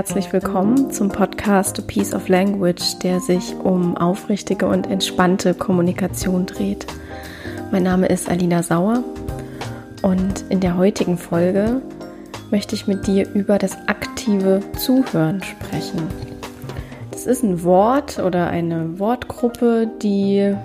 [0.00, 6.46] Herzlich willkommen zum Podcast A Piece of Language, der sich um aufrichtige und entspannte Kommunikation
[6.46, 6.86] dreht.
[7.70, 9.04] Mein Name ist Alina Sauer
[10.00, 11.82] und in der heutigen Folge
[12.50, 16.08] möchte ich mit dir über das aktive Zuhören sprechen.
[17.10, 20.56] Das ist ein Wort oder eine Wortgruppe, die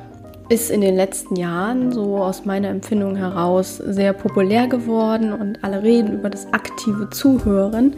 [0.48, 5.84] ist in den letzten Jahren so aus meiner Empfindung heraus sehr populär geworden und alle
[5.84, 7.96] reden über das aktive Zuhören.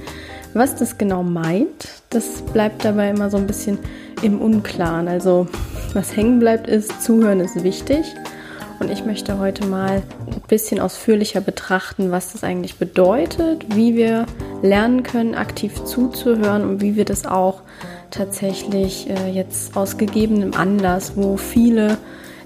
[0.57, 3.77] Was das genau meint, das bleibt dabei immer so ein bisschen
[4.23, 5.07] im Unklaren.
[5.07, 5.47] Also
[5.93, 8.15] was hängen bleibt ist, Zuhören ist wichtig.
[8.79, 14.25] Und ich möchte heute mal ein bisschen ausführlicher betrachten, was das eigentlich bedeutet, wie wir
[14.63, 17.61] lernen können, aktiv zuzuhören und wie wir das auch
[18.09, 21.99] tatsächlich äh, jetzt aus gegebenem Anlass, wo viele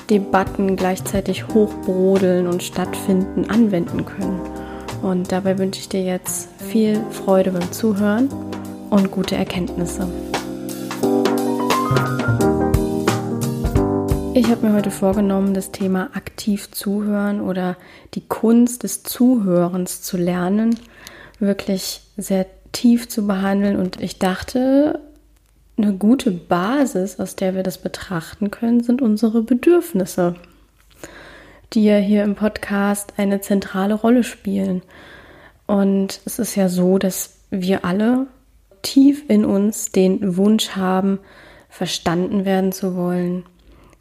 [0.10, 4.42] Debatten gleichzeitig hochbrodeln und stattfinden, anwenden können.
[5.02, 8.30] Und dabei wünsche ich dir jetzt viel Freude beim Zuhören
[8.90, 10.08] und gute Erkenntnisse.
[14.34, 17.78] Ich habe mir heute vorgenommen, das Thema aktiv zuhören oder
[18.14, 20.80] die Kunst des Zuhörens zu lernen,
[21.40, 23.78] wirklich sehr tief zu behandeln.
[23.78, 25.00] Und ich dachte,
[25.78, 30.36] eine gute Basis, aus der wir das betrachten können, sind unsere Bedürfnisse,
[31.74, 34.82] die ja hier im Podcast eine zentrale Rolle spielen.
[35.68, 38.28] Und es ist ja so, dass wir alle
[38.82, 41.20] tief in uns den Wunsch haben,
[41.70, 43.46] verstanden werden zu wollen,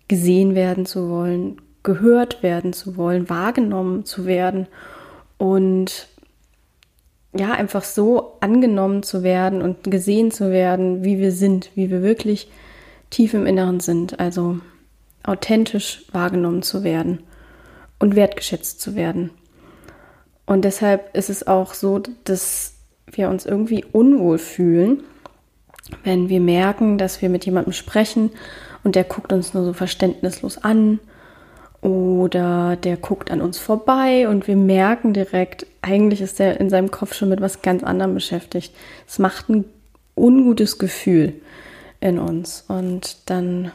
[0.09, 4.67] gesehen werden zu wollen, gehört werden zu wollen, wahrgenommen zu werden
[5.39, 6.09] und
[7.33, 12.03] ja, einfach so angenommen zu werden und gesehen zu werden, wie wir sind, wie wir
[12.03, 12.51] wirklich
[13.11, 14.19] tief im Inneren sind.
[14.19, 14.59] Also
[15.23, 17.21] authentisch wahrgenommen zu werden
[18.01, 19.31] und wertgeschätzt zu werden.
[20.47, 22.75] Und deshalb ist es auch so, dass
[23.07, 25.05] wir uns irgendwie unwohl fühlen,
[26.03, 28.31] wenn wir merken, dass wir mit jemandem sprechen
[28.83, 30.99] und der guckt uns nur so verständnislos an
[31.83, 36.91] oder der guckt an uns vorbei und wir merken direkt, eigentlich ist er in seinem
[36.91, 38.75] Kopf schon mit was ganz anderem beschäftigt.
[39.07, 39.65] Es macht ein
[40.17, 41.35] ungutes Gefühl
[42.01, 43.73] in uns und dann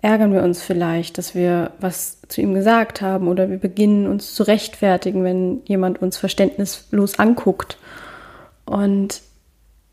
[0.00, 4.34] ärgern wir uns vielleicht, dass wir was zu ihm gesagt haben oder wir beginnen uns
[4.34, 7.78] zu rechtfertigen, wenn jemand uns verständnislos anguckt.
[8.64, 9.22] Und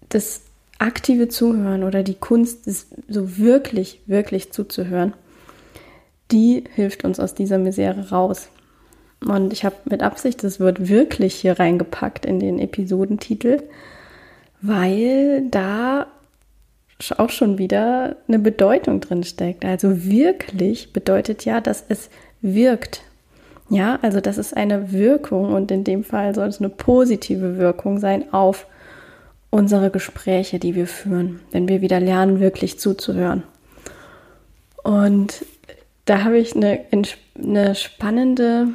[0.10, 0.42] das
[0.78, 2.66] aktive Zuhören oder die Kunst,
[3.08, 5.14] so wirklich, wirklich zuzuhören,
[6.32, 8.50] die hilft uns aus dieser Misere raus.
[9.26, 13.64] Und ich habe mit Absicht das Wort wirklich hier reingepackt in den Episodentitel,
[14.62, 16.08] weil da
[17.18, 19.66] auch schon wieder eine Bedeutung drin steckt.
[19.66, 22.10] Also wirklich bedeutet ja, dass es
[22.42, 23.02] wirkt.
[23.70, 28.00] Ja, also das ist eine Wirkung und in dem Fall soll es eine positive Wirkung
[28.00, 28.68] sein auf
[29.50, 33.44] unsere Gespräche, die wir führen, wenn wir wieder lernen, wirklich zuzuhören.
[34.84, 35.46] Und
[36.06, 36.82] da habe ich eine,
[37.42, 38.68] eine spannende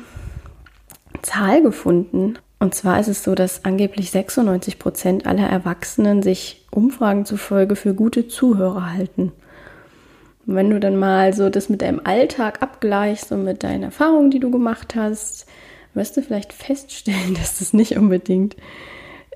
[1.23, 2.35] Zahl gefunden.
[2.59, 7.95] Und zwar ist es so, dass angeblich 96 Prozent aller Erwachsenen sich Umfragen zufolge für
[7.95, 9.33] gute Zuhörer halten.
[10.47, 14.31] Und wenn du dann mal so das mit deinem Alltag abgleichst und mit deinen Erfahrungen,
[14.31, 15.47] die du gemacht hast,
[15.95, 18.57] wirst du vielleicht feststellen, dass das nicht unbedingt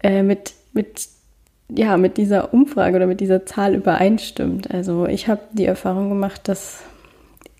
[0.03, 1.09] äh, mit, mit,
[1.69, 4.71] ja, mit dieser Umfrage oder mit dieser Zahl übereinstimmt.
[4.71, 6.83] Also ich habe die Erfahrung gemacht, dass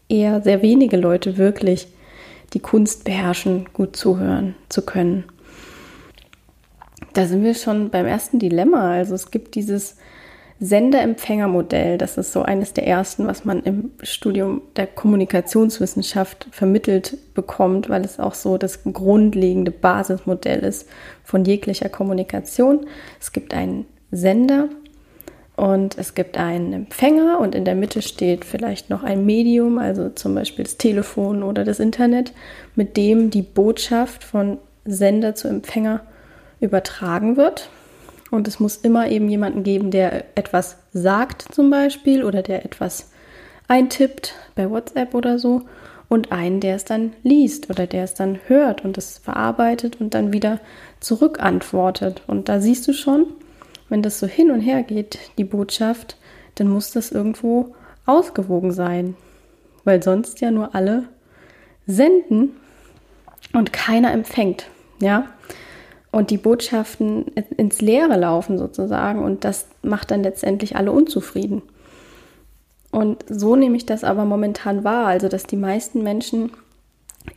[0.09, 1.89] eher sehr wenige Leute wirklich
[2.53, 5.25] die Kunst beherrschen, gut zuhören zu können.
[7.15, 8.93] Da sind wir schon beim ersten Dilemma.
[8.93, 9.97] Also es gibt dieses
[10.61, 11.97] Sender-Empfänger-Modell.
[11.97, 18.05] Das ist so eines der ersten, was man im Studium der Kommunikationswissenschaft vermittelt bekommt, weil
[18.05, 20.89] es auch so das grundlegende Basismodell ist
[21.23, 22.87] von jeglicher Kommunikation.
[23.21, 24.69] Es gibt einen Sender,
[25.57, 30.09] und es gibt einen Empfänger und in der Mitte steht vielleicht noch ein Medium, also
[30.09, 32.33] zum Beispiel das Telefon oder das Internet,
[32.75, 36.01] mit dem die Botschaft von Sender zu Empfänger
[36.65, 37.69] übertragen wird.
[38.31, 43.11] Und es muss immer eben jemanden geben, der etwas sagt zum Beispiel oder der etwas
[43.69, 45.63] eintippt bei WhatsApp oder so
[46.09, 50.15] und einen, der es dann liest oder der es dann hört und es verarbeitet und
[50.15, 50.59] dann wieder
[51.01, 52.23] zurückantwortet.
[52.27, 53.27] Und da siehst du schon,
[53.89, 56.17] wenn das so hin und her geht, die Botschaft,
[56.57, 57.75] dann muss das irgendwo
[58.07, 59.17] ausgewogen sein.
[59.85, 61.05] Weil sonst ja nur alle
[61.87, 62.57] senden
[63.53, 64.67] und keiner empfängt.
[65.01, 65.29] Ja.
[66.15, 67.27] Und die Botschaften
[67.57, 71.63] ins Leere laufen sozusagen und das macht dann letztendlich alle unzufrieden.
[72.93, 76.53] Und so nehme ich das aber momentan wahr, also dass die meisten Menschen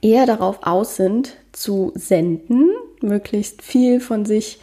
[0.03, 2.69] eher darauf aus sind, zu senden,
[3.01, 4.59] möglichst viel von sich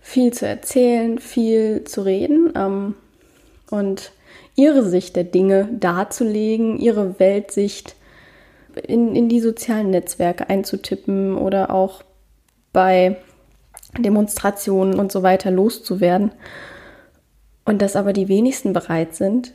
[0.00, 2.96] viel zu erzählen, viel zu reden ähm,
[3.70, 4.10] und
[4.56, 7.94] ihre Sicht der Dinge darzulegen, ihre Weltsicht
[8.74, 12.02] in, in die sozialen Netzwerke einzutippen oder auch
[12.72, 13.18] bei
[13.98, 16.32] Demonstrationen und so weiter loszuwerden.
[17.64, 19.52] Und dass aber die wenigsten bereit sind,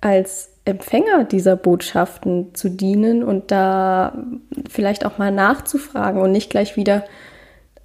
[0.00, 4.16] als Empfänger dieser Botschaften zu dienen und da
[4.70, 7.04] vielleicht auch mal nachzufragen und nicht gleich wieder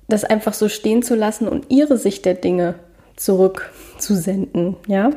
[0.10, 2.76] das einfach so stehen zu lassen und ihre Sicht der Dinge
[3.16, 5.12] zurückzusenden, ja?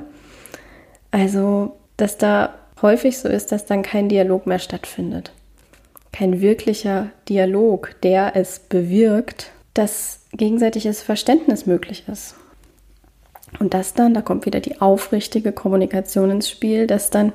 [1.11, 5.33] Also, dass da häufig so ist, dass dann kein Dialog mehr stattfindet.
[6.13, 12.35] Kein wirklicher Dialog, der es bewirkt, dass gegenseitiges Verständnis möglich ist.
[13.59, 17.33] Und das dann, da kommt wieder die aufrichtige Kommunikation ins Spiel, dass dann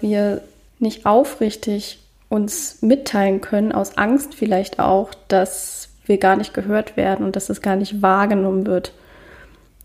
[0.00, 0.42] wir
[0.78, 7.24] nicht aufrichtig uns mitteilen können, aus Angst vielleicht auch, dass wir gar nicht gehört werden
[7.24, 8.92] und dass es gar nicht wahrgenommen wird,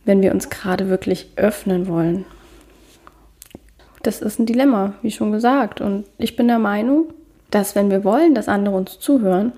[0.05, 2.25] wenn wir uns gerade wirklich öffnen wollen.
[4.03, 5.81] Das ist ein Dilemma, wie schon gesagt.
[5.81, 7.13] Und ich bin der Meinung,
[7.51, 9.51] dass wenn wir wollen, dass andere uns zuhören,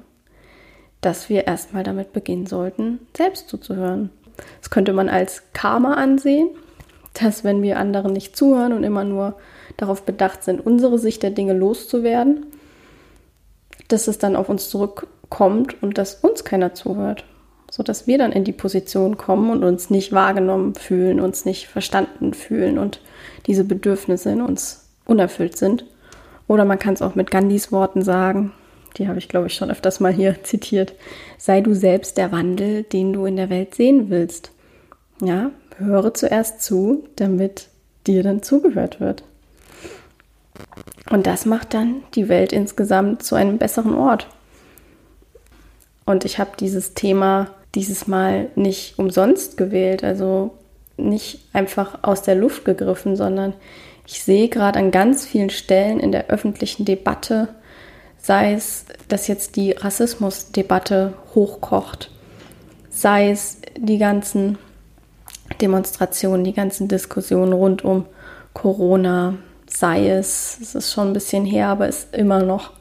[1.01, 4.12] dass wir erstmal damit beginnen sollten, selbst zuzuhören.
[4.59, 6.50] Das könnte man als Karma ansehen,
[7.13, 9.36] dass wenn wir anderen nicht zuhören und immer nur
[9.77, 12.45] darauf bedacht sind, unsere Sicht der Dinge loszuwerden,
[13.88, 17.25] dass es dann auf uns zurückkommt und dass uns keiner zuhört,
[17.69, 22.33] sodass wir dann in die Position kommen und uns nicht wahrgenommen fühlen, uns nicht verstanden
[22.33, 23.01] fühlen und
[23.48, 25.86] diese Bedürfnisse in uns unerfüllt sind.
[26.48, 28.53] Oder man kann es auch mit Gandhis Worten sagen,
[28.97, 30.93] die habe ich, glaube ich, schon öfters mal hier zitiert.
[31.38, 34.51] Sei du selbst der Wandel, den du in der Welt sehen willst.
[35.21, 37.67] Ja, höre zuerst zu, damit
[38.07, 39.23] dir dann zugehört wird.
[41.09, 44.27] Und das macht dann die Welt insgesamt zu einem besseren Ort.
[46.05, 50.51] Und ich habe dieses Thema dieses Mal nicht umsonst gewählt, also
[50.97, 53.53] nicht einfach aus der Luft gegriffen, sondern
[54.05, 57.47] ich sehe gerade an ganz vielen Stellen in der öffentlichen Debatte,
[58.21, 62.12] sei es, dass jetzt die Rassismusdebatte hochkocht,
[62.89, 64.57] sei es die ganzen
[65.59, 68.06] Demonstrationen, die ganzen Diskussionen rund um
[68.53, 69.35] Corona,
[69.68, 72.71] sei es, es ist schon ein bisschen her, aber ist immer noch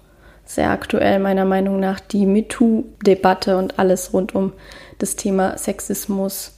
[0.45, 4.53] sehr aktuell meiner Meinung nach die MeToo-Debatte und alles rund um
[4.99, 6.53] das Thema Sexismus,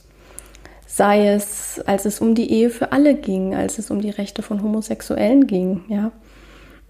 [0.87, 4.41] sei es, als es um die Ehe für alle ging, als es um die Rechte
[4.41, 6.11] von Homosexuellen ging, ja.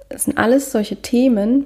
[0.10, 1.66] Das sind alles solche Themen,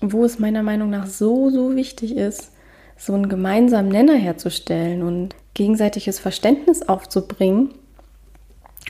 [0.00, 2.52] wo es meiner Meinung nach so, so wichtig ist,
[2.96, 7.74] so einen gemeinsamen Nenner herzustellen und gegenseitiges Verständnis aufzubringen.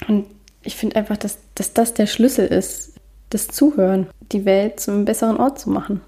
[0.09, 0.27] Und
[0.63, 2.95] ich finde einfach, dass, dass das der Schlüssel ist,
[3.31, 6.01] das Zuhören, die Welt zu einem besseren Ort zu machen.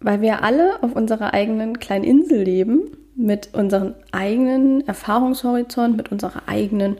[0.00, 6.48] Weil wir alle auf unserer eigenen kleinen Insel leben, mit unserem eigenen Erfahrungshorizont, mit unserer
[6.48, 6.96] eigenen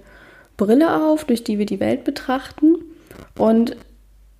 [0.56, 2.76] Brille auf, durch die wir die Welt betrachten.
[3.36, 3.76] Und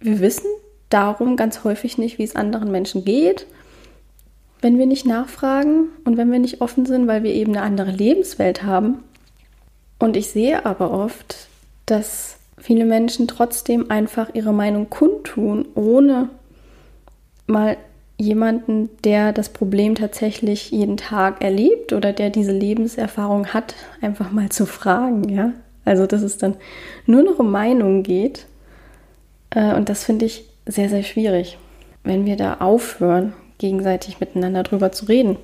[0.00, 0.47] wir wissen
[0.93, 3.47] darum ganz häufig nicht, wie es anderen Menschen geht,
[4.61, 7.91] wenn wir nicht nachfragen und wenn wir nicht offen sind, weil wir eben eine andere
[7.91, 9.03] Lebenswelt haben.
[9.99, 11.49] Und ich sehe aber oft,
[11.87, 16.29] dass viele Menschen trotzdem einfach ihre Meinung kundtun, ohne
[17.46, 17.77] mal
[18.19, 24.49] jemanden, der das Problem tatsächlich jeden Tag erlebt oder der diese Lebenserfahrung hat, einfach mal
[24.49, 25.53] zu fragen, ja.
[25.84, 26.56] Also, dass es dann
[27.06, 28.46] nur noch um Meinungen geht.
[29.51, 31.58] Äh, und das finde ich sehr, sehr schwierig,
[32.04, 35.36] wenn wir da aufhören, gegenseitig miteinander drüber zu reden.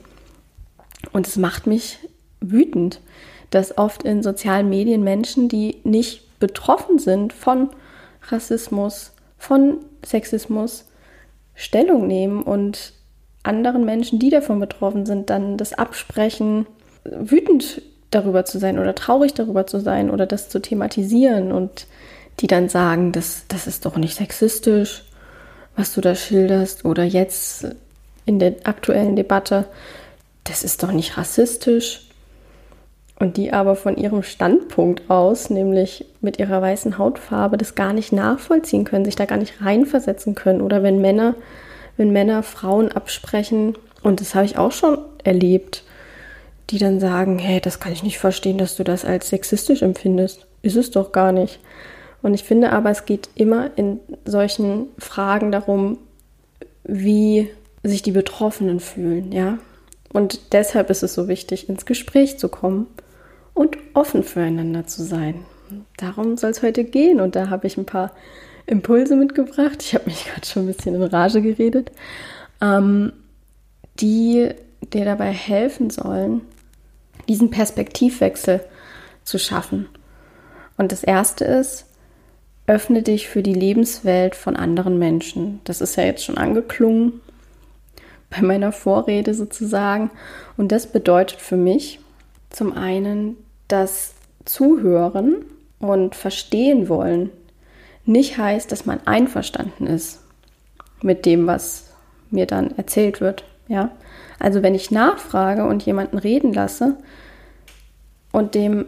[1.12, 1.98] Und es macht mich
[2.40, 3.00] wütend,
[3.50, 7.70] dass oft in sozialen Medien Menschen, die nicht betroffen sind von
[8.28, 10.86] Rassismus, von Sexismus,
[11.54, 12.92] Stellung nehmen und
[13.42, 16.66] anderen Menschen, die davon betroffen sind, dann das absprechen,
[17.04, 21.86] wütend darüber zu sein oder traurig darüber zu sein oder das zu thematisieren und
[22.40, 25.04] die dann sagen, das, das ist doch nicht sexistisch,
[25.78, 27.68] was du da schilderst oder jetzt
[28.26, 29.64] in der aktuellen Debatte,
[30.42, 32.04] das ist doch nicht rassistisch.
[33.20, 38.12] Und die aber von ihrem Standpunkt aus, nämlich mit ihrer weißen Hautfarbe, das gar nicht
[38.12, 40.60] nachvollziehen können, sich da gar nicht reinversetzen können.
[40.60, 41.34] Oder wenn Männer,
[41.96, 45.84] wenn Männer Frauen absprechen, und das habe ich auch schon erlebt,
[46.70, 50.46] die dann sagen, hey, das kann ich nicht verstehen, dass du das als sexistisch empfindest.
[50.62, 51.60] Ist es doch gar nicht.
[52.22, 55.98] Und ich finde aber, es geht immer in solchen Fragen darum,
[56.84, 57.48] wie
[57.82, 59.58] sich die Betroffenen fühlen, ja.
[60.12, 62.86] Und deshalb ist es so wichtig, ins Gespräch zu kommen
[63.54, 65.44] und offen füreinander zu sein.
[65.98, 68.12] Darum soll es heute gehen und da habe ich ein paar
[68.66, 69.82] Impulse mitgebracht.
[69.82, 71.92] Ich habe mich gerade schon ein bisschen in Rage geredet,
[72.60, 73.12] ähm,
[74.00, 74.50] die
[74.92, 76.42] dir dabei helfen sollen,
[77.28, 78.60] diesen Perspektivwechsel
[79.24, 79.88] zu schaffen.
[80.76, 81.86] Und das erste ist,
[82.68, 85.60] öffne dich für die Lebenswelt von anderen Menschen.
[85.64, 87.20] Das ist ja jetzt schon angeklungen
[88.30, 90.10] bei meiner Vorrede sozusagen.
[90.56, 91.98] Und das bedeutet für mich
[92.50, 95.44] zum einen, dass Zuhören
[95.80, 97.30] und Verstehen wollen
[98.08, 100.20] nicht heißt, dass man einverstanden ist
[101.02, 101.92] mit dem, was
[102.30, 103.44] mir dann erzählt wird.
[103.68, 103.90] Ja,
[104.38, 106.96] also wenn ich nachfrage und jemanden reden lasse
[108.32, 108.86] und dem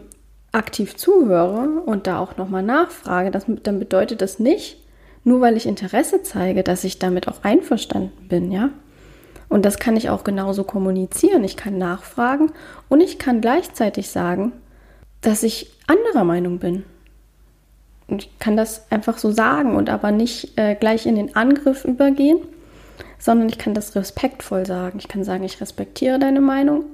[0.51, 4.77] aktiv zuhöre und da auch nochmal nachfrage, das, dann bedeutet das nicht,
[5.23, 8.69] nur weil ich Interesse zeige, dass ich damit auch einverstanden bin, ja.
[9.49, 11.43] Und das kann ich auch genauso kommunizieren.
[11.43, 12.53] Ich kann nachfragen
[12.87, 14.53] und ich kann gleichzeitig sagen,
[15.19, 16.83] dass ich anderer Meinung bin.
[18.07, 21.83] Und ich kann das einfach so sagen und aber nicht äh, gleich in den Angriff
[21.83, 22.39] übergehen,
[23.19, 24.99] sondern ich kann das respektvoll sagen.
[24.99, 26.85] Ich kann sagen, ich respektiere deine Meinung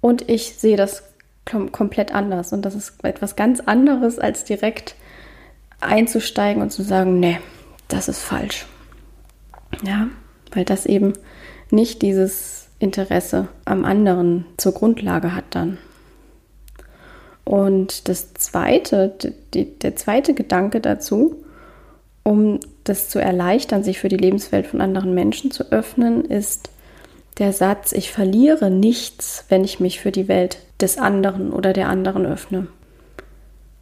[0.00, 1.02] und ich sehe das
[1.48, 2.52] kom komplett anders.
[2.52, 4.94] Und das ist etwas ganz anderes, als direkt
[5.80, 7.38] einzusteigen und zu sagen, nee,
[7.88, 8.66] das ist falsch.
[9.82, 10.08] Ja,
[10.52, 11.12] weil das eben
[11.70, 15.78] nicht dieses Interesse am anderen zur Grundlage hat dann.
[17.44, 19.14] Und das zweite,
[19.54, 21.44] die, der zweite Gedanke dazu,
[22.22, 26.70] um das zu erleichtern, sich für die Lebenswelt von anderen Menschen zu öffnen, ist
[27.38, 31.88] der Satz, ich verliere nichts, wenn ich mich für die Welt des anderen oder der
[31.88, 32.66] anderen öffne.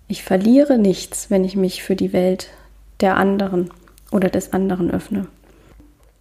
[0.09, 2.49] Ich verliere nichts, wenn ich mich für die Welt
[3.00, 3.71] der anderen
[4.11, 5.26] oder des anderen öffne.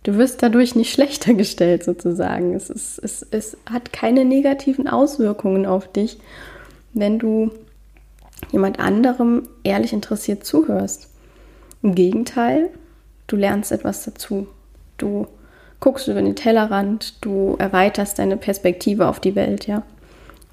[0.04, 2.54] Du wirst dadurch nicht schlechter gestellt sozusagen.
[2.54, 6.20] Es, ist, es, es hat keine negativen Auswirkungen auf dich,
[6.94, 7.52] wenn du
[8.52, 11.10] jemand anderem ehrlich interessiert zuhörst.
[11.82, 12.70] Im Gegenteil,
[13.28, 14.48] du lernst etwas dazu.
[14.98, 15.28] Du
[15.80, 19.84] guckst über den Tellerrand, du erweiterst deine Perspektive auf die Welt, ja.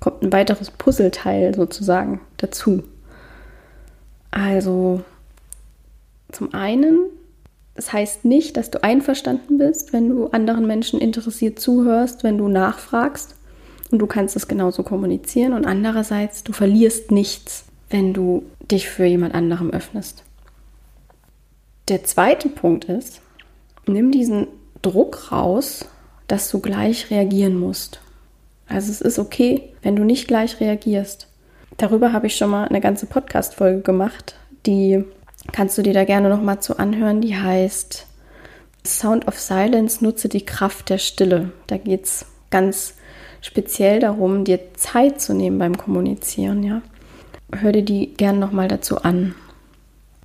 [0.02, 2.82] Kommt ein weiteres Puzzleteil sozusagen dazu.
[4.32, 5.02] Also
[6.32, 7.06] zum einen
[7.74, 12.48] das heißt nicht, dass du einverstanden bist, wenn du anderen Menschen interessiert zuhörst, wenn du
[12.48, 13.34] nachfragst.
[13.90, 15.52] Und du kannst es genauso kommunizieren.
[15.52, 20.22] Und andererseits, du verlierst nichts, wenn du dich für jemand anderem öffnest.
[21.88, 23.20] Der zweite Punkt ist,
[23.86, 24.48] nimm diesen
[24.82, 25.86] Druck raus,
[26.28, 28.00] dass du gleich reagieren musst.
[28.68, 31.28] Also es ist okay, wenn du nicht gleich reagierst.
[31.76, 35.04] Darüber habe ich schon mal eine ganze Podcast-Folge gemacht, die
[35.50, 37.20] kannst du dir da gerne noch mal zu anhören.
[37.20, 38.06] Die heißt
[38.86, 41.50] Sound of Silence, nutze die Kraft der Stille.
[41.66, 42.94] Da geht es ganz
[43.40, 46.62] speziell darum, dir Zeit zu nehmen beim Kommunizieren.
[46.62, 46.82] Ja?
[47.52, 49.34] Hör dir die gerne noch mal dazu an.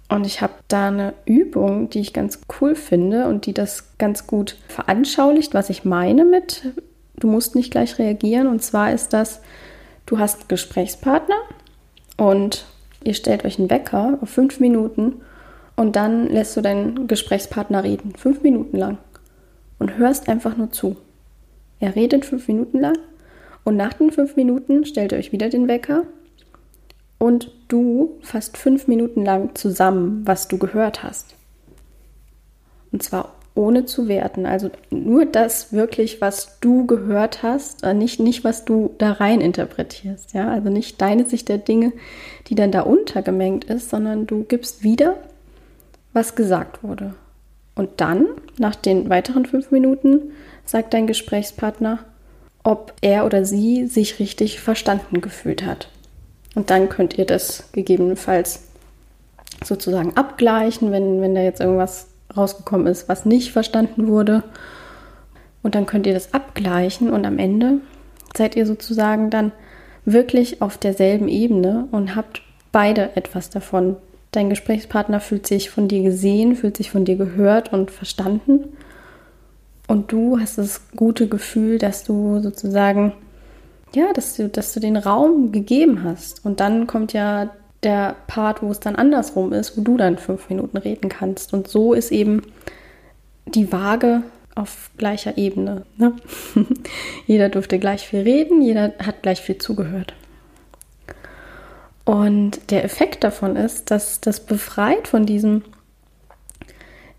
[0.09, 4.25] Und ich habe da eine Übung, die ich ganz cool finde und die das ganz
[4.25, 6.63] gut veranschaulicht, was ich meine mit,
[7.19, 8.47] du musst nicht gleich reagieren.
[8.47, 9.41] Und zwar ist das,
[10.05, 11.35] du hast einen Gesprächspartner
[12.17, 12.65] und
[13.03, 15.21] ihr stellt euch einen Wecker auf fünf Minuten
[15.75, 18.97] und dann lässt du deinen Gesprächspartner reden, fünf Minuten lang
[19.79, 20.97] und hörst einfach nur zu.
[21.79, 22.97] Er redet fünf Minuten lang
[23.63, 26.03] und nach den fünf Minuten stellt ihr euch wieder den Wecker
[27.19, 31.35] und du fasst fünf Minuten lang zusammen, was du gehört hast.
[32.91, 34.45] Und zwar ohne zu werten.
[34.45, 39.41] Also nur das wirklich, was du gehört hast, äh, nicht, nicht was du da rein
[39.41, 40.33] interpretierst.
[40.33, 40.49] Ja?
[40.51, 41.91] Also nicht deine Sicht der Dinge,
[42.47, 45.17] die dann da untergemengt ist, sondern du gibst wieder,
[46.13, 47.15] was gesagt wurde.
[47.75, 50.31] Und dann, nach den weiteren fünf Minuten,
[50.65, 51.99] sagt dein Gesprächspartner,
[52.63, 55.89] ob er oder sie sich richtig verstanden gefühlt hat.
[56.55, 58.63] Und dann könnt ihr das gegebenenfalls
[59.63, 64.43] sozusagen abgleichen, wenn, wenn da jetzt irgendwas rausgekommen ist, was nicht verstanden wurde.
[65.63, 67.79] Und dann könnt ihr das abgleichen und am Ende
[68.35, 69.51] seid ihr sozusagen dann
[70.05, 72.41] wirklich auf derselben Ebene und habt
[72.71, 73.97] beide etwas davon.
[74.31, 78.69] Dein Gesprächspartner fühlt sich von dir gesehen, fühlt sich von dir gehört und verstanden.
[79.87, 83.13] Und du hast das gute Gefühl, dass du sozusagen,
[83.95, 86.45] ja, dass du, dass du den Raum gegeben hast.
[86.45, 87.49] Und dann kommt ja
[87.83, 91.53] der Part, wo es dann andersrum ist, wo du dann fünf Minuten reden kannst.
[91.53, 92.41] Und so ist eben
[93.45, 94.23] die Waage
[94.55, 95.85] auf gleicher Ebene.
[95.97, 96.13] Ne?
[97.27, 100.13] jeder durfte gleich viel reden, jeder hat gleich viel zugehört.
[102.03, 105.63] Und der Effekt davon ist, dass das befreit von diesem,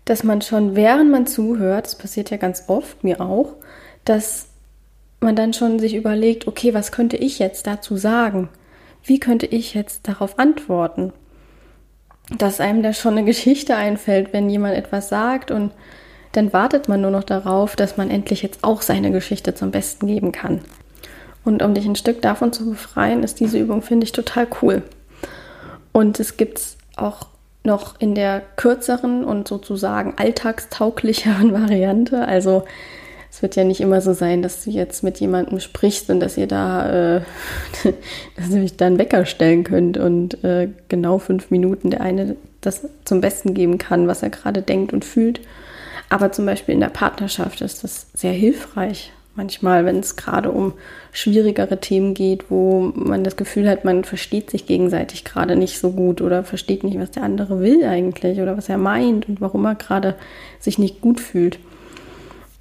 [0.05, 3.53] dass man schon während man zuhört, das passiert ja ganz oft, mir auch,
[4.03, 4.47] dass
[5.21, 8.49] man dann schon sich überlegt, okay, was könnte ich jetzt dazu sagen?
[9.03, 11.13] Wie könnte ich jetzt darauf antworten?
[12.37, 15.71] Dass einem da schon eine Geschichte einfällt, wenn jemand etwas sagt und
[16.31, 20.05] dann wartet man nur noch darauf, dass man endlich jetzt auch seine Geschichte zum Besten
[20.05, 20.61] geben kann.
[21.43, 24.83] Und um dich ein Stück davon zu befreien, ist diese Übung, finde ich, total cool.
[25.91, 27.27] Und es gibt es auch
[27.63, 32.27] noch in der kürzeren und sozusagen alltagstauglicheren Variante.
[32.27, 32.65] Also
[33.31, 36.37] es wird ja nicht immer so sein, dass du jetzt mit jemandem sprichst und dass
[36.37, 37.21] ihr da, äh,
[38.35, 42.35] dass ihr euch da einen Wecker stellen könnt und äh, genau fünf Minuten der eine
[42.61, 45.39] das zum Besten geben kann, was er gerade denkt und fühlt.
[46.09, 49.13] Aber zum Beispiel in der Partnerschaft ist das sehr hilfreich.
[49.35, 50.73] Manchmal, wenn es gerade um
[51.13, 55.91] schwierigere Themen geht, wo man das Gefühl hat, man versteht sich gegenseitig gerade nicht so
[55.91, 59.63] gut oder versteht nicht, was der andere will eigentlich oder was er meint und warum
[59.65, 60.15] er gerade
[60.59, 61.59] sich nicht gut fühlt.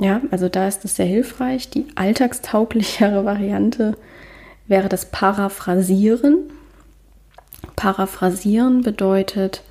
[0.01, 1.71] Ja, also da ist es sehr hilfreich.
[1.71, 3.97] Die alltagstauglichere Variante
[4.67, 6.51] wäre das Paraphrasieren.
[7.75, 9.63] Paraphrasieren bedeutet,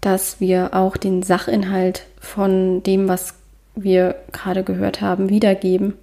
[0.00, 3.34] dass wir auch den Sachinhalt von dem, was
[3.74, 5.94] wir gerade gehört haben, wiedergeben.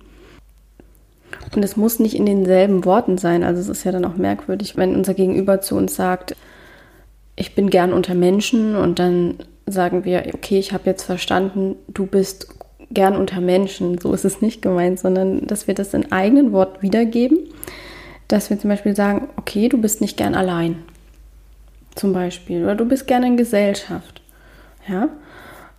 [1.55, 3.43] Und es muss nicht in denselben Worten sein.
[3.43, 6.35] Also es ist ja dann auch merkwürdig, wenn unser Gegenüber zu uns sagt,
[7.35, 9.35] ich bin gern unter Menschen und dann
[9.65, 12.47] sagen wir, okay, ich habe jetzt verstanden, du bist
[12.91, 13.97] gern unter Menschen.
[13.99, 17.39] So ist es nicht gemeint, sondern dass wir das in eigenen Worten wiedergeben.
[18.27, 20.83] Dass wir zum Beispiel sagen, okay, du bist nicht gern allein.
[21.95, 22.63] Zum Beispiel.
[22.63, 24.21] Oder du bist gern in Gesellschaft.
[24.87, 25.09] Ja.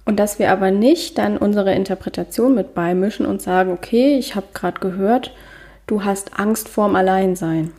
[0.05, 4.47] Und dass wir aber nicht dann unsere Interpretation mit beimischen und sagen, okay, ich habe
[4.55, 5.35] gerade gehört,
[5.87, 7.73] du hast Angst vorm Alleinsein.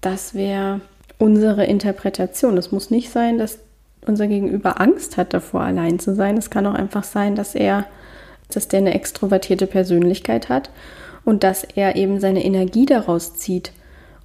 [0.00, 0.80] Das wäre
[1.18, 2.56] unsere Interpretation.
[2.56, 3.58] Es muss nicht sein, dass
[4.06, 6.36] unser Gegenüber Angst hat davor, allein zu sein.
[6.36, 7.86] Es kann auch einfach sein, dass er
[8.56, 10.70] dass der eine extrovertierte Persönlichkeit hat
[11.24, 13.72] und dass er eben seine Energie daraus zieht,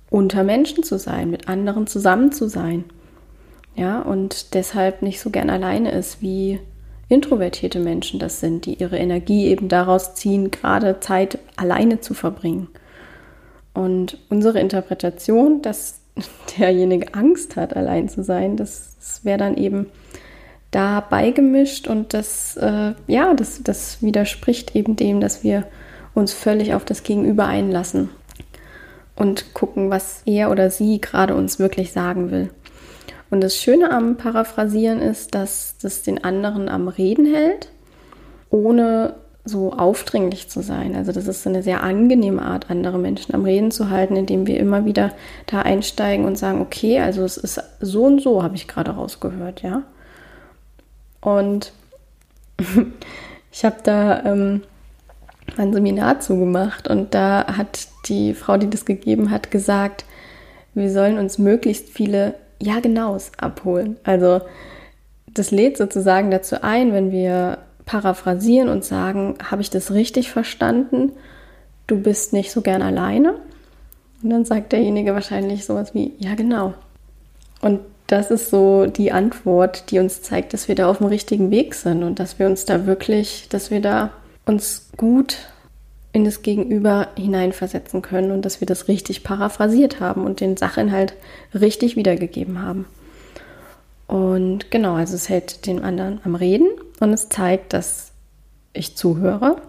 [0.09, 2.85] unter Menschen zu sein, mit anderen zusammen zu sein.
[3.75, 6.59] Ja, und deshalb nicht so gern alleine ist, wie
[7.07, 12.67] introvertierte Menschen das sind, die ihre Energie eben daraus ziehen, gerade Zeit alleine zu verbringen.
[13.73, 16.01] Und unsere Interpretation, dass
[16.59, 19.87] derjenige Angst hat, allein zu sein, das, das wäre dann eben
[20.71, 25.65] da beigemischt und das, äh, ja, das, das widerspricht eben dem, dass wir
[26.13, 28.09] uns völlig auf das Gegenüber einlassen
[29.15, 32.49] und gucken, was er oder sie gerade uns wirklich sagen will.
[33.29, 37.69] Und das Schöne am Paraphrasieren ist, dass das den anderen am Reden hält,
[38.49, 40.95] ohne so aufdringlich zu sein.
[40.95, 44.59] Also das ist eine sehr angenehme Art, andere Menschen am Reden zu halten, indem wir
[44.59, 45.11] immer wieder
[45.47, 49.61] da einsteigen und sagen, okay, also es ist so und so, habe ich gerade rausgehört,
[49.61, 49.83] ja.
[51.21, 51.73] Und
[53.51, 54.61] ich habe da ähm,
[55.57, 60.05] ein Seminar zugemacht und da hat die Frau, die das gegeben hat, gesagt,
[60.73, 63.97] wir sollen uns möglichst viele Ja genaus abholen.
[64.03, 64.41] Also
[65.27, 71.11] das lädt sozusagen dazu ein, wenn wir paraphrasieren und sagen, habe ich das richtig verstanden?
[71.87, 73.35] Du bist nicht so gern alleine.
[74.21, 76.73] Und dann sagt derjenige wahrscheinlich sowas wie, ja genau.
[77.61, 77.79] Und
[78.11, 81.75] das ist so die Antwort, die uns zeigt, dass wir da auf dem richtigen Weg
[81.75, 84.09] sind und dass wir uns da wirklich, dass wir da
[84.45, 85.37] uns gut
[86.11, 91.13] in das Gegenüber hineinversetzen können und dass wir das richtig paraphrasiert haben und den Sachinhalt
[91.53, 92.87] richtig wiedergegeben haben.
[94.07, 96.67] Und genau, also es hält den anderen am Reden
[96.99, 98.11] und es zeigt, dass
[98.73, 99.61] ich zuhöre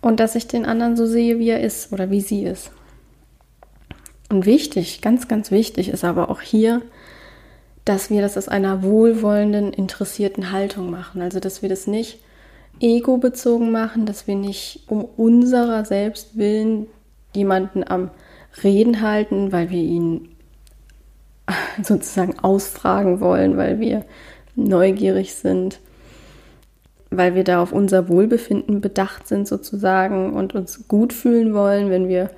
[0.00, 2.72] und dass ich den anderen so sehe, wie er ist oder wie sie ist.
[4.30, 6.82] Und wichtig, ganz, ganz wichtig ist aber auch hier,
[7.84, 11.20] dass wir das aus einer wohlwollenden, interessierten Haltung machen.
[11.20, 12.18] Also, dass wir das nicht
[12.80, 16.86] ego-bezogen machen, dass wir nicht um unserer selbst willen
[17.34, 18.10] jemanden am
[18.62, 20.28] Reden halten, weil wir ihn
[21.82, 24.04] sozusagen ausfragen wollen, weil wir
[24.56, 25.80] neugierig sind,
[27.10, 32.08] weil wir da auf unser Wohlbefinden bedacht sind sozusagen und uns gut fühlen wollen, wenn
[32.08, 32.30] wir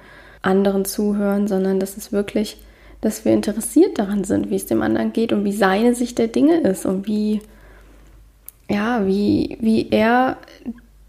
[0.42, 2.58] anderen zuhören, sondern dass es wirklich
[3.00, 6.28] dass wir interessiert daran sind, wie es dem anderen geht und wie seine Sicht der
[6.28, 7.40] Dinge ist und wie,
[8.68, 10.38] ja, wie, wie er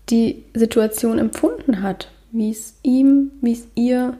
[0.10, 4.18] die Situation empfunden hat, wie es ihm, wie es ihr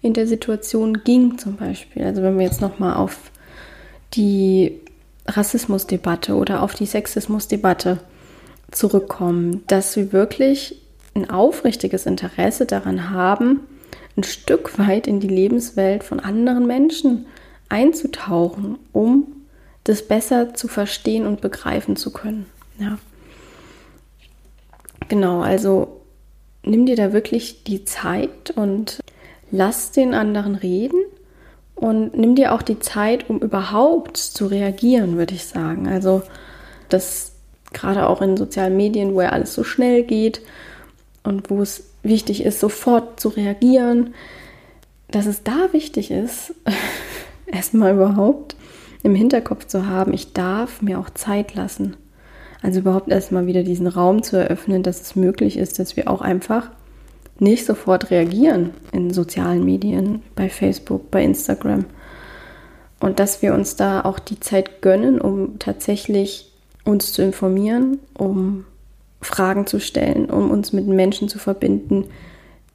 [0.00, 2.04] in der Situation ging zum Beispiel.
[2.04, 3.30] Also wenn wir jetzt nochmal auf
[4.14, 4.80] die
[5.26, 7.98] Rassismusdebatte oder auf die Sexismusdebatte
[8.70, 10.80] zurückkommen, dass wir wirklich
[11.14, 13.60] ein aufrichtiges Interesse daran haben,
[14.18, 17.26] ein Stück weit in die Lebenswelt von anderen Menschen
[17.68, 19.28] einzutauchen, um
[19.84, 22.46] das besser zu verstehen und begreifen zu können.
[22.78, 22.98] Ja.
[25.08, 26.00] Genau, also
[26.62, 28.98] nimm dir da wirklich die Zeit und
[29.50, 31.00] lass den anderen reden
[31.76, 35.86] und nimm dir auch die Zeit, um überhaupt zu reagieren, würde ich sagen.
[35.86, 36.22] Also
[36.88, 37.32] das
[37.72, 40.42] gerade auch in sozialen Medien, wo ja alles so schnell geht
[41.22, 44.14] und wo es wichtig ist, sofort zu reagieren,
[45.10, 46.54] dass es da wichtig ist,
[47.46, 48.56] erstmal überhaupt
[49.02, 51.96] im Hinterkopf zu haben, ich darf mir auch Zeit lassen.
[52.62, 56.20] Also überhaupt erstmal wieder diesen Raum zu eröffnen, dass es möglich ist, dass wir auch
[56.20, 56.70] einfach
[57.38, 61.84] nicht sofort reagieren in sozialen Medien, bei Facebook, bei Instagram.
[63.00, 66.50] Und dass wir uns da auch die Zeit gönnen, um tatsächlich
[66.84, 68.64] uns zu informieren, um
[69.20, 72.06] Fragen zu stellen, um uns mit Menschen zu verbinden,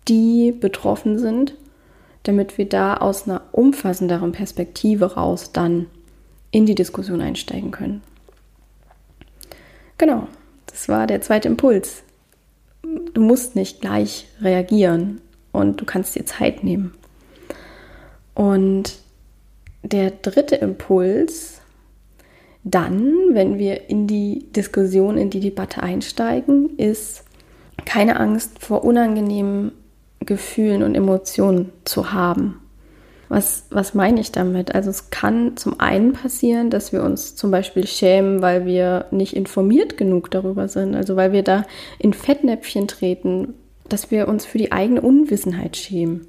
[0.07, 1.55] die betroffen sind,
[2.23, 5.87] damit wir da aus einer umfassenderen Perspektive raus dann
[6.51, 8.01] in die Diskussion einsteigen können.
[9.97, 10.27] Genau,
[10.67, 12.03] das war der zweite Impuls.
[13.13, 16.93] Du musst nicht gleich reagieren und du kannst dir Zeit nehmen.
[18.33, 18.97] Und
[19.83, 21.52] der dritte Impuls,
[22.63, 27.23] dann, wenn wir in die Diskussion, in die Debatte einsteigen, ist
[27.85, 29.73] keine Angst vor unangenehmen
[30.25, 32.59] Gefühlen und Emotionen zu haben.
[33.29, 34.75] Was, was meine ich damit?
[34.75, 39.35] Also es kann zum einen passieren, dass wir uns zum Beispiel schämen, weil wir nicht
[39.35, 41.65] informiert genug darüber sind, also weil wir da
[41.99, 43.55] in Fettnäpfchen treten,
[43.89, 46.27] dass wir uns für die eigene Unwissenheit schämen.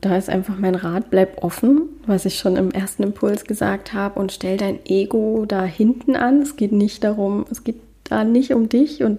[0.00, 4.18] Da ist einfach mein Rat, bleib offen, was ich schon im ersten Impuls gesagt habe,
[4.18, 6.40] und stell dein Ego da hinten an.
[6.40, 9.18] Es geht nicht darum, es geht da nicht um dich und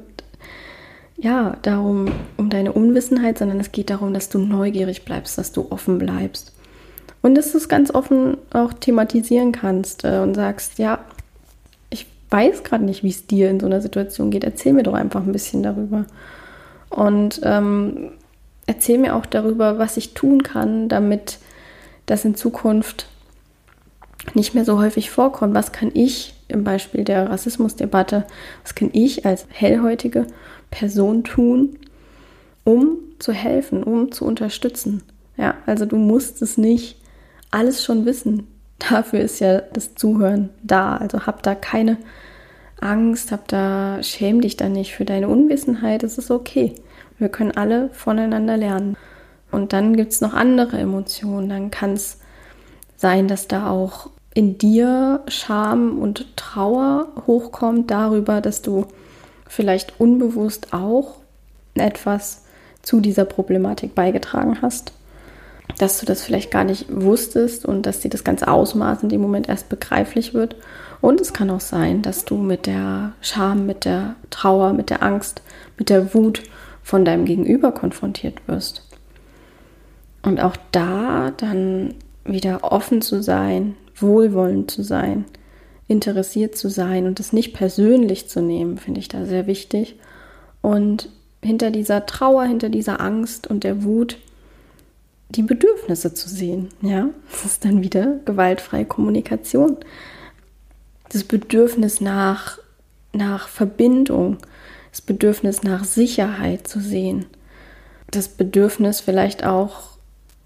[1.17, 5.67] ja, darum, um deine Unwissenheit, sondern es geht darum, dass du neugierig bleibst, dass du
[5.69, 6.51] offen bleibst.
[7.21, 10.99] Und dass du es ganz offen auch thematisieren kannst äh, und sagst, ja,
[11.91, 14.43] ich weiß gerade nicht, wie es dir in so einer Situation geht.
[14.43, 16.05] Erzähl mir doch einfach ein bisschen darüber.
[16.89, 18.13] Und ähm,
[18.71, 21.39] erzähl mir auch darüber, was ich tun kann, damit
[22.05, 23.07] das in Zukunft
[24.33, 25.53] nicht mehr so häufig vorkommt.
[25.53, 28.25] Was kann ich im Beispiel der Rassismusdebatte,
[28.63, 30.25] was kann ich als hellhäutige
[30.69, 31.77] Person tun,
[32.63, 35.03] um zu helfen, um zu unterstützen?
[35.35, 36.97] Ja, also du musst es nicht
[37.51, 38.47] alles schon wissen.
[38.89, 40.95] Dafür ist ja das Zuhören da.
[40.95, 41.97] Also hab da keine
[42.79, 46.03] Angst, hab da, schäm dich da nicht für deine Unwissenheit.
[46.03, 46.73] Es ist okay.
[47.21, 48.97] Wir können alle voneinander lernen.
[49.51, 51.49] Und dann gibt es noch andere Emotionen.
[51.49, 52.17] Dann kann es
[52.97, 58.87] sein, dass da auch in dir Scham und Trauer hochkommt darüber, dass du
[59.47, 61.17] vielleicht unbewusst auch
[61.75, 62.45] etwas
[62.81, 64.91] zu dieser Problematik beigetragen hast.
[65.77, 69.21] Dass du das vielleicht gar nicht wusstest und dass dir das ganze Ausmaß in dem
[69.21, 70.55] Moment erst begreiflich wird.
[71.01, 75.03] Und es kann auch sein, dass du mit der Scham, mit der Trauer, mit der
[75.03, 75.43] Angst,
[75.77, 76.41] mit der Wut
[76.83, 78.87] von deinem Gegenüber konfrontiert wirst.
[80.23, 85.25] Und auch da dann wieder offen zu sein, wohlwollend zu sein,
[85.87, 89.97] interessiert zu sein und es nicht persönlich zu nehmen, finde ich da sehr wichtig.
[90.61, 91.09] Und
[91.43, 94.17] hinter dieser Trauer, hinter dieser Angst und der Wut
[95.29, 96.69] die Bedürfnisse zu sehen.
[96.81, 99.77] Ja, das ist dann wieder gewaltfreie Kommunikation.
[101.09, 102.59] Das Bedürfnis nach,
[103.13, 104.37] nach Verbindung,
[104.91, 107.25] das Bedürfnis nach Sicherheit zu sehen,
[108.11, 109.91] das Bedürfnis vielleicht auch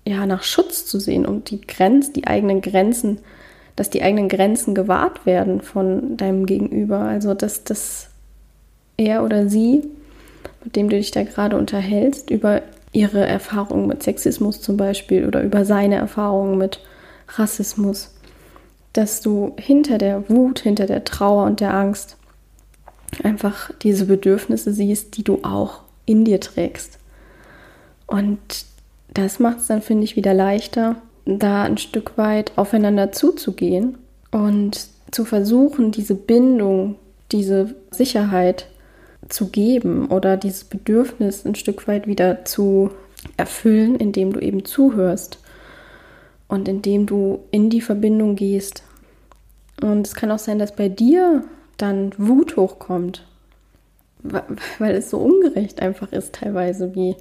[0.08, 3.20] ja nach Schutz zu sehen und die Grenzen, die eigenen Grenzen,
[3.76, 8.10] dass die eigenen Grenzen gewahrt werden von deinem Gegenüber, also dass das
[8.98, 9.84] er oder sie,
[10.64, 15.44] mit dem du dich da gerade unterhältst, über ihre Erfahrungen mit Sexismus zum Beispiel oder
[15.44, 16.80] über seine Erfahrungen mit
[17.28, 18.14] Rassismus,
[18.94, 22.16] dass du hinter der Wut, hinter der Trauer und der Angst
[23.24, 27.00] einfach diese Bedürfnisse siehst, die du auch in dir trägst.
[28.08, 28.40] Und
[29.14, 33.98] das macht es dann, finde ich, wieder leichter, da ein Stück weit aufeinander zuzugehen
[34.32, 36.96] und zu versuchen, diese Bindung,
[37.32, 38.68] diese Sicherheit
[39.30, 42.92] zu geben oder dieses Bedürfnis ein Stück weit wieder zu
[43.38, 45.40] erfüllen, indem du eben zuhörst
[46.48, 48.84] und indem du in die Verbindung gehst.
[49.82, 51.44] Und es kann auch sein, dass bei dir
[51.78, 53.26] dann Wut hochkommt,
[54.24, 57.16] weil es so ungerecht einfach ist teilweise, wie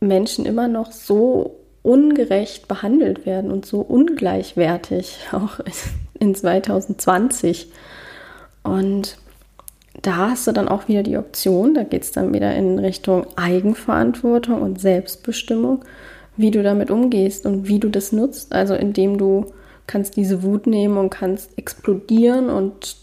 [0.00, 5.60] Menschen immer noch so ungerecht behandelt werden und so ungleichwertig, auch
[6.18, 7.70] in 2020.
[8.62, 9.18] Und
[10.02, 13.26] da hast du dann auch wieder die Option, da geht es dann wieder in Richtung
[13.36, 15.84] Eigenverantwortung und Selbstbestimmung,
[16.36, 18.52] wie du damit umgehst und wie du das nutzt.
[18.52, 19.52] Also indem du
[19.86, 22.96] kannst diese Wut nehmen und kannst explodieren und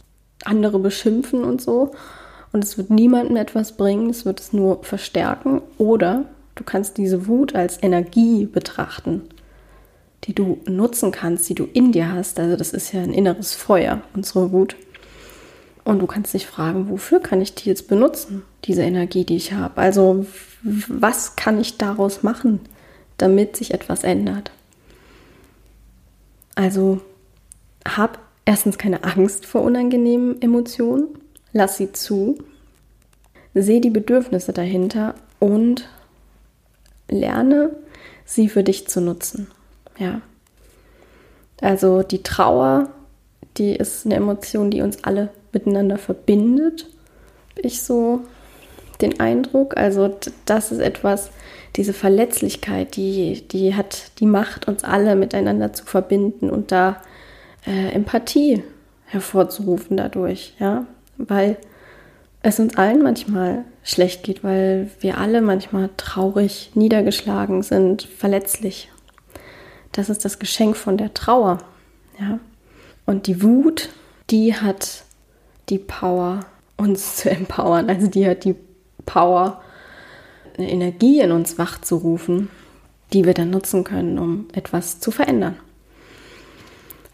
[0.43, 1.91] andere beschimpfen und so.
[2.51, 5.61] Und es wird niemandem etwas bringen, es wird es nur verstärken.
[5.77, 9.21] Oder du kannst diese Wut als Energie betrachten,
[10.25, 12.39] die du nutzen kannst, die du in dir hast.
[12.39, 14.75] Also das ist ja ein inneres Feuer, unsere Wut.
[15.83, 19.53] Und du kannst dich fragen, wofür kann ich die jetzt benutzen, diese Energie, die ich
[19.53, 19.81] habe?
[19.81, 20.25] Also
[20.63, 22.59] was kann ich daraus machen,
[23.17, 24.51] damit sich etwas ändert.
[26.55, 27.01] Also
[27.85, 31.07] hab erstens keine Angst vor unangenehmen Emotionen,
[31.53, 32.37] lass sie zu,
[33.53, 35.89] seh die Bedürfnisse dahinter und
[37.09, 37.71] lerne
[38.25, 39.47] sie für dich zu nutzen.
[39.97, 40.21] Ja.
[41.59, 42.89] Also die Trauer,
[43.57, 46.87] die ist eine Emotion, die uns alle miteinander verbindet.
[47.55, 48.21] Ich so
[49.01, 49.77] den Eindruck.
[49.77, 51.29] Also das ist etwas,
[51.75, 57.01] diese Verletzlichkeit, die, die hat die Macht, uns alle miteinander zu verbinden und da
[57.65, 58.63] äh, Empathie
[59.05, 60.85] hervorzurufen dadurch, ja,
[61.17, 61.57] weil
[62.41, 68.89] es uns allen manchmal schlecht geht, weil wir alle manchmal traurig, niedergeschlagen sind, verletzlich.
[69.91, 71.59] Das ist das Geschenk von der Trauer,
[72.19, 72.39] ja.
[73.05, 73.89] Und die Wut,
[74.29, 75.03] die hat
[75.69, 76.41] die Power,
[76.77, 77.89] uns zu empowern.
[77.89, 78.55] Also die hat die
[79.05, 79.61] Power,
[80.57, 82.49] eine Energie in uns wachzurufen,
[83.13, 85.57] die wir dann nutzen können, um etwas zu verändern.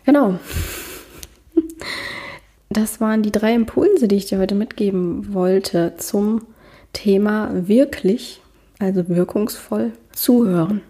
[0.05, 0.39] Genau.
[2.69, 6.43] Das waren die drei Impulse, die ich dir heute mitgeben wollte zum
[6.93, 8.41] Thema wirklich,
[8.79, 10.81] also wirkungsvoll zuhören.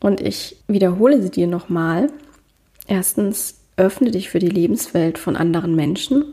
[0.00, 2.10] Und ich wiederhole sie dir nochmal.
[2.86, 6.24] Erstens, öffne dich für die Lebenswelt von anderen Menschen.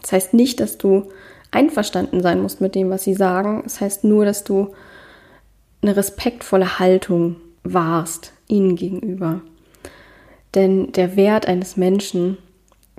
[0.00, 1.10] Das heißt nicht, dass du
[1.52, 3.60] einverstanden sein musst mit dem, was sie sagen.
[3.62, 4.72] Das heißt nur, dass du
[5.82, 9.40] eine respektvolle Haltung wahrst ihnen gegenüber.
[10.54, 12.38] Denn der Wert eines Menschen,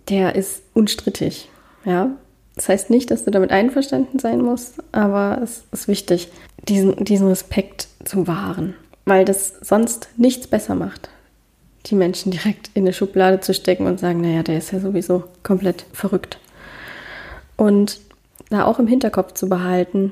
[0.09, 1.49] der ist unstrittig.
[1.85, 2.11] Ja?
[2.55, 6.29] Das heißt nicht, dass du damit einverstanden sein musst, aber es ist wichtig,
[6.67, 11.09] diesen, diesen Respekt zu wahren, weil das sonst nichts besser macht,
[11.87, 15.23] die Menschen direkt in eine Schublade zu stecken und sagen, naja, der ist ja sowieso
[15.41, 16.39] komplett verrückt.
[17.57, 17.99] Und
[18.53, 20.11] da auch im Hinterkopf zu behalten,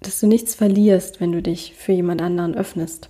[0.00, 3.08] dass du nichts verlierst, wenn du dich für jemand anderen öffnest.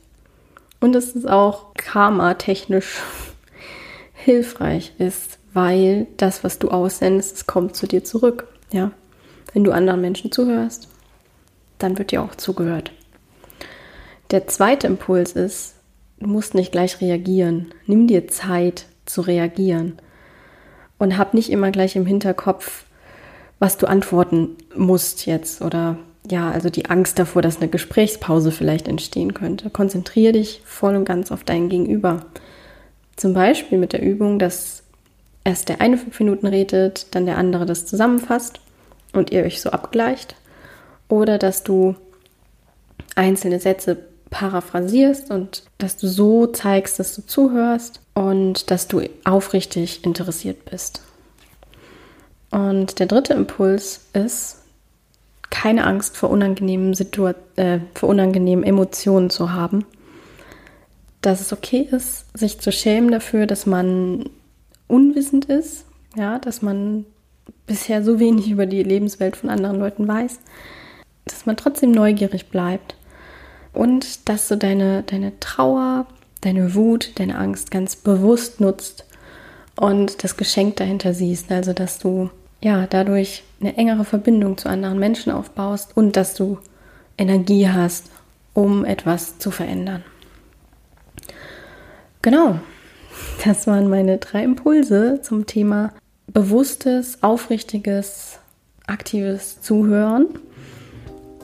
[0.81, 3.01] Und dass es auch karma-technisch
[4.12, 8.46] hilfreich ist, weil das, was du aussendest, es kommt zu dir zurück.
[8.70, 8.92] Ja,
[9.53, 10.88] wenn du anderen Menschen zuhörst,
[11.79, 12.92] dann wird dir auch zugehört.
[14.31, 15.75] Der zweite Impuls ist,
[16.20, 17.75] du musst nicht gleich reagieren.
[17.87, 19.98] Nimm dir Zeit zu reagieren
[20.98, 22.85] und hab nicht immer gleich im Hinterkopf,
[23.62, 25.96] was du antworten musst jetzt oder
[26.29, 29.70] ja, also die Angst davor, dass eine Gesprächspause vielleicht entstehen könnte.
[29.70, 32.27] Konzentriere dich voll und ganz auf dein Gegenüber.
[33.14, 34.83] Zum Beispiel mit der Übung, dass
[35.44, 38.59] erst der eine fünf Minuten redet, dann der andere das zusammenfasst
[39.12, 40.35] und ihr euch so abgleicht.
[41.09, 41.94] Oder dass du
[43.14, 43.96] einzelne Sätze
[44.31, 51.03] paraphrasierst und dass du so zeigst, dass du zuhörst und dass du aufrichtig interessiert bist.
[52.52, 54.58] Und der dritte Impuls ist,
[55.50, 59.84] keine Angst vor unangenehmen, Situa äh, vor unangenehmen Emotionen zu haben.
[61.22, 64.28] Dass es okay ist, sich zu schämen dafür, dass man
[64.86, 67.06] unwissend ist, ja, dass man
[67.66, 70.38] bisher so wenig über die Lebenswelt von anderen Leuten weiß,
[71.24, 72.96] dass man trotzdem neugierig bleibt
[73.72, 76.06] und dass du deine, deine Trauer,
[76.42, 79.06] deine Wut, deine Angst ganz bewusst nutzt
[79.76, 82.30] und das Geschenk dahinter siehst, also dass du
[82.62, 86.59] ja, dadurch eine engere Verbindung zu anderen Menschen aufbaust und dass du
[87.18, 88.11] Energie hast,
[88.55, 90.03] um etwas zu verändern.
[92.22, 92.61] Genau,
[93.44, 95.92] das waren meine drei Impulse zum Thema
[96.29, 98.38] bewusstes, aufrichtiges,
[98.87, 100.27] aktives Zuhören.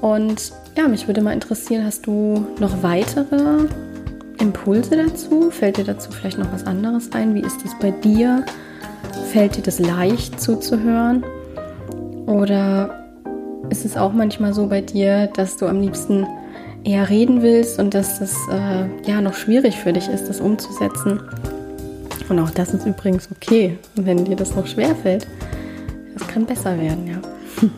[0.01, 3.67] Und ja, mich würde mal interessieren, hast du noch weitere
[4.39, 5.51] Impulse dazu?
[5.51, 7.35] Fällt dir dazu vielleicht noch was anderes ein?
[7.35, 8.45] Wie ist es bei dir?
[9.33, 11.25] Fällt dir das leicht zuzuhören?
[12.27, 13.07] Oder
[13.71, 16.27] ist es auch manchmal so bei dir, dass du am liebsten
[16.85, 21.21] eher reden willst und dass das äh, ja noch schwierig für dich ist, das umzusetzen?
[22.29, 25.27] Und auch das ist übrigens okay, wenn dir das noch schwer fällt.
[26.15, 27.19] Das kann besser werden, ja.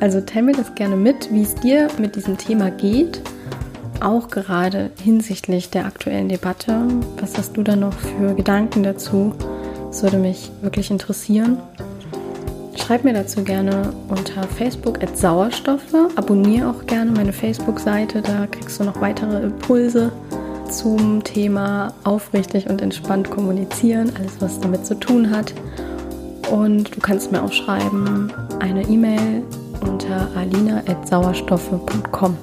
[0.00, 3.20] Also teile mir das gerne mit, wie es dir mit diesem Thema geht,
[4.00, 6.82] auch gerade hinsichtlich der aktuellen Debatte.
[7.20, 9.34] Was hast du da noch für Gedanken dazu?
[9.88, 11.58] Das würde mich wirklich interessieren.
[12.76, 15.94] Schreib mir dazu gerne unter Facebook at Sauerstoffe.
[16.16, 20.12] Abonniere auch gerne meine Facebook-Seite, da kriegst du noch weitere Impulse
[20.70, 25.54] zum Thema aufrichtig und entspannt kommunizieren, alles was damit zu tun hat.
[26.50, 29.42] Und du kannst mir auch schreiben eine E-Mail
[29.80, 32.36] unter alina.sauerstoffe.com.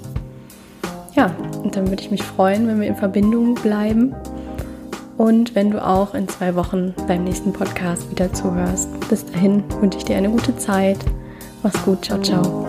[1.16, 1.32] Ja,
[1.64, 4.14] und dann würde ich mich freuen, wenn wir in Verbindung bleiben
[5.18, 8.90] und wenn du auch in zwei Wochen beim nächsten Podcast wieder zuhörst.
[9.10, 11.00] Bis dahin wünsche ich dir eine gute Zeit.
[11.64, 12.06] Mach's gut.
[12.06, 12.66] Ciao, ciao.